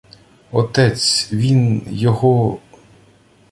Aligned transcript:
—Отець... 0.51 1.33
він... 1.33 1.81
Його... 1.89 2.59